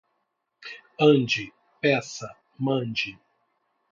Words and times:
Ande, 0.97 1.53
peça, 1.79 2.35
mande. 2.57 3.19